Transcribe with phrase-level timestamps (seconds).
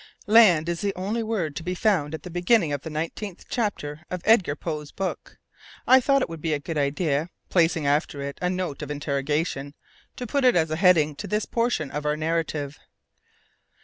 [0.25, 4.01] "Land" is the only word to be found at the beginning of the nineteenth chapter
[4.09, 5.37] of Edgar Poe's book.
[5.85, 9.75] I thought it would be a good idea placing after it a note of interrogation
[10.15, 12.79] to put it as a heading to this portion of our narrative.